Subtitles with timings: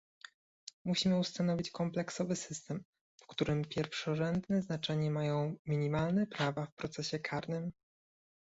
[0.85, 2.83] Musimy ustanowić kompleksowy system,
[3.17, 7.71] w którym pierwszorzędne znaczenie mają minimalne prawa w procesie karnym